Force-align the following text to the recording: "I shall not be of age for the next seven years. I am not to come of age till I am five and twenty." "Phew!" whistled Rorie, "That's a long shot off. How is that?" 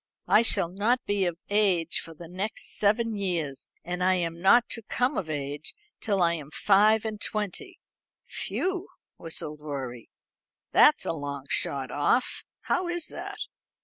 "I 0.27 0.41
shall 0.41 0.69
not 0.69 1.05
be 1.05 1.25
of 1.25 1.37
age 1.51 1.99
for 1.99 2.15
the 2.15 2.27
next 2.27 2.75
seven 2.75 3.15
years. 3.15 3.69
I 3.85 4.15
am 4.15 4.41
not 4.41 4.67
to 4.69 4.81
come 4.81 5.15
of 5.15 5.29
age 5.29 5.75
till 5.99 6.23
I 6.23 6.33
am 6.33 6.49
five 6.49 7.05
and 7.05 7.21
twenty." 7.21 7.79
"Phew!" 8.25 8.87
whistled 9.17 9.59
Rorie, 9.61 10.09
"That's 10.71 11.05
a 11.05 11.13
long 11.13 11.45
shot 11.49 11.91
off. 11.91 12.43
How 12.61 12.87
is 12.87 13.09
that?" 13.09 13.37